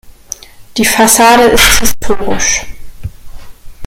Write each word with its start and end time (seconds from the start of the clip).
Die 0.77 0.83
Fassade 0.85 1.43
ist 1.43 1.77
historisch. 1.77 2.63